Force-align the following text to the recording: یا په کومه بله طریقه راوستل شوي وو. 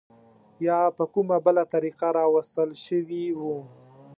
یا 0.67 0.79
په 0.97 1.03
کومه 1.13 1.37
بله 1.45 1.63
طریقه 1.73 2.07
راوستل 2.19 2.69
شوي 2.85 3.25
وو. 3.39 3.57